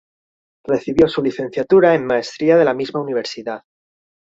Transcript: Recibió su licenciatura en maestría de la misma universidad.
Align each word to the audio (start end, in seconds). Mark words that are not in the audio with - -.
Recibió 0.63 1.07
su 1.07 1.21
licenciatura 1.21 1.93
en 1.93 2.07
maestría 2.07 2.57
de 2.57 2.65
la 2.65 2.73
misma 2.73 3.01
universidad. 3.01 3.61